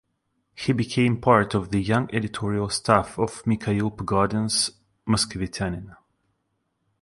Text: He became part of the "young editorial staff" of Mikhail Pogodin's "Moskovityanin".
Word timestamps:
He 0.55 0.73
became 0.73 1.21
part 1.21 1.53
of 1.53 1.69
the 1.69 1.79
"young 1.79 2.09
editorial 2.11 2.69
staff" 2.69 3.19
of 3.19 3.45
Mikhail 3.45 3.91
Pogodin's 3.91 4.71
"Moskovityanin". 5.07 5.95